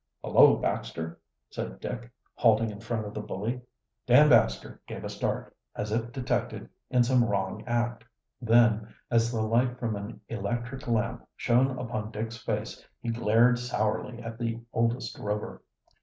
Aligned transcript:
"Hullo, 0.23 0.57
Baxter!" 0.59 1.19
said 1.51 1.79
Dick, 1.79 2.09
halting 2.33 2.71
in 2.71 2.79
front 2.79 3.05
of 3.05 3.13
the 3.13 3.21
bully. 3.21 3.61
Dan 4.07 4.29
Baxter 4.29 4.81
gave 4.87 5.03
a 5.03 5.09
start, 5.09 5.55
as 5.75 5.91
if 5.91 6.11
detected 6.11 6.67
in 6.89 7.03
some 7.03 7.23
wrong 7.23 7.63
act. 7.67 8.03
Then, 8.41 8.95
as 9.11 9.31
the 9.31 9.43
light 9.43 9.77
from 9.77 9.95
an 9.95 10.19
electric 10.27 10.87
lamp 10.87 11.27
shone 11.35 11.77
upon 11.77 12.09
Dick's 12.09 12.37
face, 12.37 12.83
he 12.99 13.09
glared 13.11 13.59
sourly 13.59 14.19
at 14.23 14.39
the 14.39 14.59
oldest 14.73 15.19
Rover. 15.19 15.61